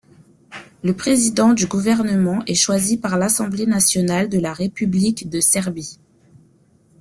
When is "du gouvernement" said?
1.53-2.43